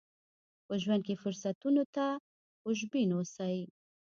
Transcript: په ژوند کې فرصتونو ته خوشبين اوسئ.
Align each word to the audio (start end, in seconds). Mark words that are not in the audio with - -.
په 0.65 0.73
ژوند 0.81 1.01
کې 1.07 1.19
فرصتونو 1.21 1.83
ته 1.95 2.05
خوشبين 2.61 3.09
اوسئ. 3.15 3.57